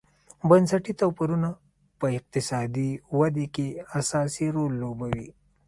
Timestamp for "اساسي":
3.99-4.47